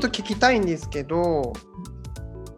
[0.00, 1.52] っと聞きたいんですけど、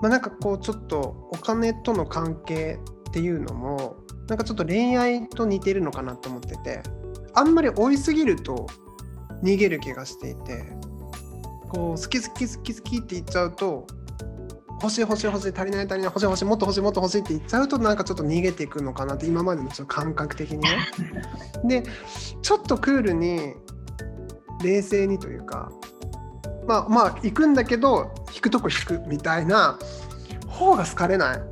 [0.00, 2.78] まあ、なんかこうちょっとお金との関係
[3.10, 3.96] っていうのも
[4.28, 6.82] なんかちょっと恋愛と似てるのかなと思ってて
[7.34, 8.66] あんまり追いすぎると
[9.42, 10.64] 逃げる気がしていて
[11.68, 13.86] こう好き好き好き好きって言っちゃうと
[14.82, 20.68] 欲しい欲しい欲しい足りない足りない欲しい欲しいもっと欲しいもっと欲しいって言っちゃうとなんかちょっと逃げていくのかなって今までのちょっと感覚的にね。
[21.64, 21.82] で
[22.42, 23.54] ちょっとクールに
[24.62, 25.70] 冷静にというか
[26.66, 29.78] まあまあ行くんだけど引くとこ引くみたいな
[30.48, 31.42] 方が好かれない？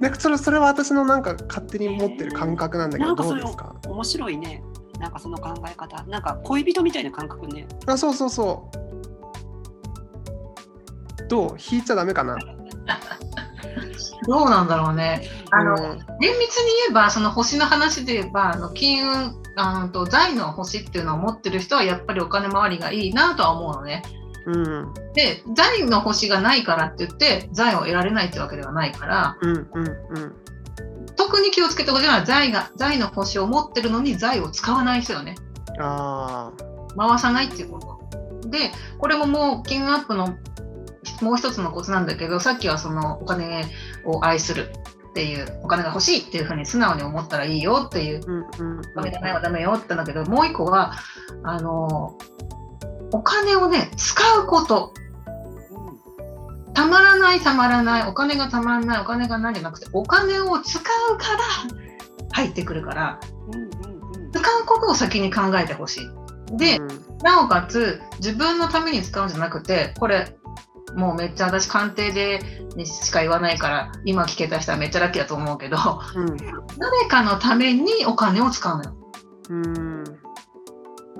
[0.00, 3.74] なんかそれそれは私のなんか勝手に持ってる感覚なんだけど、どうですか？
[3.86, 4.62] 面白いね。
[4.98, 6.02] なんかその考え方。
[6.04, 7.66] なんか恋人みたいな感覚ね。
[7.86, 8.70] あそうそうそ
[11.24, 11.28] う。
[11.28, 11.56] どう？
[11.58, 12.36] 引いちゃダメかな？
[14.26, 15.28] どうなんだろうね。
[15.50, 24.02] あの、うん、厳密に言えば、その星の話で言えば、あの金運あと財の星っていうのを持ってる人はやっぱりお金回りがいいなとは思うのね。
[24.46, 30.34] うん、で財の星がないからって言って財を得られないってわけではないから、うんうんうん、
[31.16, 35.36] 特に気をつけてほしいのは財が財の星を持ってるのに財を使わない人よね。
[35.80, 36.52] あ
[36.96, 38.48] 回さないっていうこと。
[38.48, 40.36] でこれももう金アップの
[41.20, 43.64] もう一つのコツなんだけどさっきはそのお金
[44.04, 44.70] を愛する
[45.10, 48.20] っていうお金が欲しいっていうふうに素直に思ったらいいよっていう、
[48.96, 50.94] お金がないはダメよってなんだけどもう一個は
[51.44, 52.18] あの
[53.14, 54.92] お金をね使うこと。
[56.74, 58.08] たまらないたまらない。
[58.08, 59.00] お金がたまらない。
[59.02, 61.38] お金がないじゃなくてお金を使うから
[62.32, 63.20] 入ってくるから、
[64.32, 66.56] 使うことを先に考えてほしい。
[66.56, 66.80] で、
[67.22, 70.36] なおかつ自分のために使うんじゃなくてこれ
[70.96, 72.40] もうめっちゃ私鑑定で、
[72.74, 75.76] ね、しか言わないから今聞けた人はめっちゃラッキーだと思うけど、
[76.16, 76.52] うん、誰
[77.08, 78.96] かのためにお金を使うのよ。
[79.50, 80.04] うん。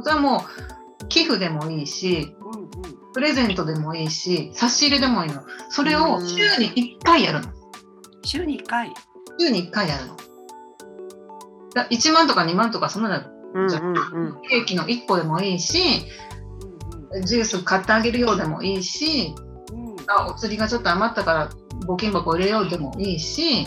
[0.03, 2.71] それはもう寄付でもいいし、うんうん、
[3.13, 5.43] プレゼントでもいいし差し入れでもいいの。
[5.69, 7.53] それを週に1回やるの。
[8.25, 8.93] 週に1回。
[9.39, 10.17] 週に1回やるの。
[11.91, 16.07] 1万とか2万とかそんなの、うんうん、ケーキの1個でもいいし、
[17.25, 19.35] ジュース買ってあげるようでもいいし、
[20.07, 21.51] あお釣りがちょっと余ったから
[21.87, 23.67] 募金箱入れようでもいいし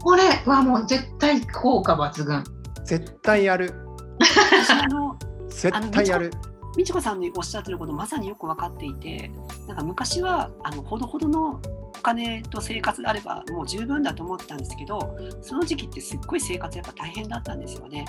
[0.00, 2.44] これはもう絶対効果抜群。
[2.84, 3.74] 絶対やる
[5.48, 6.30] 絶対やる。
[6.76, 9.30] 美智子さんのおっしゃってることまさによく分かっていて
[9.66, 11.60] なんか昔はあのほどほどの
[11.98, 18.04] お金と生活であればもう十分だと思ってたんですけどその時期ってすっごい生活やっぱ大変だったんですよね。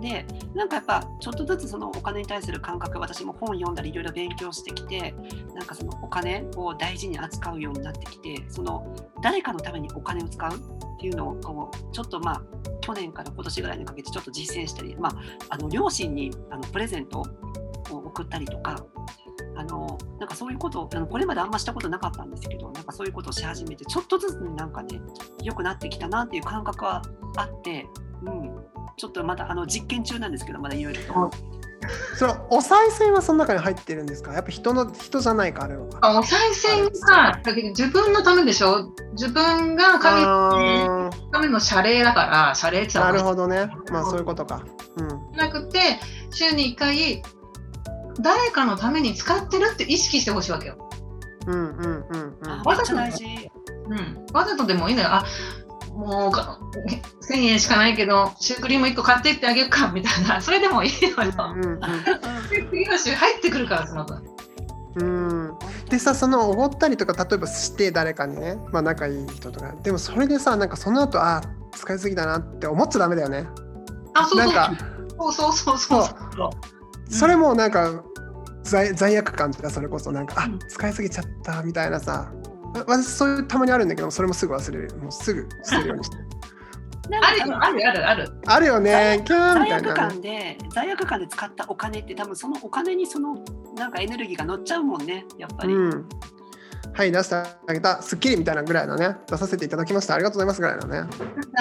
[0.00, 0.24] で
[0.54, 5.12] なんかやっぱちょっとずつそのお金に対する感覚私も本読んだりいろいろ勉強してきて
[5.54, 12.42] なんかそのお金を大事に扱うようになってきてその誰かのためにお金を使うっていうのをこうちょっとまあ
[12.80, 15.14] 去年から今年ぐらいにかけてちょっと実践したり、まあ、
[15.50, 17.24] あの両親にあのプレゼント
[18.18, 18.84] 送ったりとか
[19.56, 25.00] あのなんかそういうことあのこれまであんましたことなかったんですけどなんかそういうことをし始めてちょっとずつなんかね
[25.42, 27.02] 良くなってきたなっていう感覚は
[27.36, 27.86] あって、
[28.24, 28.50] うん、
[28.96, 31.30] ちょっとまだあの実験中なんですけど、まだいろいろと。
[32.16, 34.32] それお賽銭はその中に入ってるんですか？
[34.34, 35.86] やっぱ人の人じゃないかあれは。
[36.02, 38.92] お賽銭は自分のためでしょ？
[39.12, 43.70] 自分が神のための謝礼だから謝礼ってなるほどね。
[43.90, 44.64] まあそういうことか。
[44.96, 45.36] うん。
[45.36, 45.78] なくて
[46.30, 47.22] 週に1回
[48.20, 50.88] 誰かのために使ってるって意識してほしいわけよ。
[51.46, 52.62] うんうんうんうん。
[52.64, 53.24] わざと大事。
[53.88, 54.26] うん。
[54.32, 55.08] わざとでもいいのよ。
[55.10, 55.24] あ
[55.98, 61.32] もう1000円しかないけどシュークリーム1個買っていってあげるかみたいな それでもいいのよ。
[61.56, 61.80] うんうん、
[62.70, 64.22] 次の週入ってくるからその分。
[64.96, 65.58] うん
[65.90, 71.42] でさそのおごったりとか例えばして誰かにね、まあ、仲いい人とかでもそれでさなんかその後あ
[71.72, 73.48] 使いすぎだなって思っちゃダメだよね。
[74.14, 74.72] あそうそうなんか
[75.18, 76.04] そうそうそうそう
[76.36, 78.02] そうそれもなんか
[78.68, 82.32] 罪罪悪感じゃそれこそなんか、あ使いすぎちゃったみたいなさ。
[82.86, 84.96] 私そういうたまにあるんだけどそれもすぐ忘れる。
[84.98, 86.16] もうすぐ捨てるようにして
[87.10, 88.32] あるあるあるある。
[88.46, 89.22] あるよね。
[89.26, 93.42] 罪悪感で罪悪感で使ったお金って多分そのお金にその
[93.76, 96.08] なんかエネルギーが乗っちゃうもんねやっぱり、うん、
[96.94, 100.14] はい出してあげたスッキリみたいなぐらいのね出させていただきました。
[100.14, 101.04] ありがとうございますぐらいのね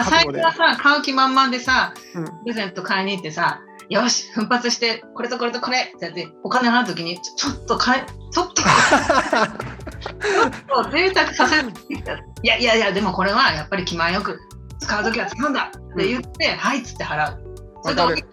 [0.10, 8.62] 最初はさ買う気満々でさ、うん、プレゼント買いに行ってさよし奮発してこれとこれとこれってやってお金払う時にちょっと買えちょっと
[10.74, 11.70] そう贅沢させる
[12.44, 14.38] いやいやいやでもこれはやっぱり気前よく
[14.80, 17.44] 使う時は使うんだって言って、うん、はいっつって払う。
[17.84, 18.26] それとはいって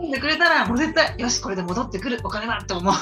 [0.00, 2.98] 喜んでくれたらもう絶対よしこれで戻ってくるお金だって思うよ。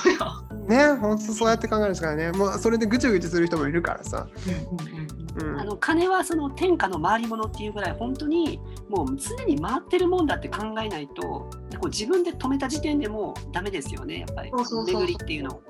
[0.68, 2.32] ね本当そうやって考えるしかないね。
[2.32, 4.28] もうそれでぐちぐちする人もいるからさ。
[4.46, 5.60] うんうんうんうん。
[5.60, 11.50] あの金はその天下の回り物っていうぐらい本当にもう常に回ってるもんだって考えないとこ
[11.84, 14.50] う自分で止めた時点でもうダメですよねやっぱり。
[14.50, 15.60] そうそうそう巡りっていうの。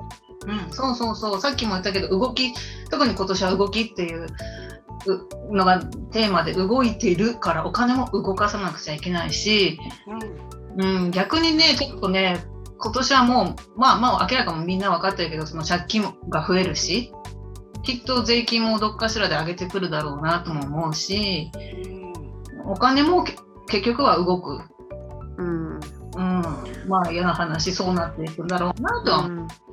[0.46, 1.40] うん、そうそうそう。
[1.40, 2.52] さっきも言ったけど動き
[2.90, 4.26] 特に今年は動きっていう
[5.06, 5.80] うのが
[6.12, 9.78] テーマで動いているからお金も動かさなくちゃいけないし、
[10.76, 11.04] うん。
[11.04, 12.44] うん、逆にねちょっとね
[12.78, 17.12] 今年はもうまあまあ明らかもみんな分かってるけどその借金が増えるし
[17.82, 21.50] きっと税金もどっかしらで上げてくるだろうなとも思うし
[22.64, 23.36] お金もけ
[23.68, 24.60] 結局は動く、
[25.38, 25.76] うん。
[25.76, 25.80] うん、
[26.88, 29.30] まあ嫌な話そうなっていくんだろうなとは思う。
[29.32, 29.65] うん